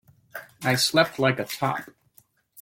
I 0.63 0.77
slept 0.77 1.19
like 1.19 1.37
a 1.37 1.45
top. 1.45 1.87